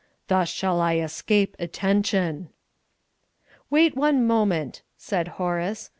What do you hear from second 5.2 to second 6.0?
Horace.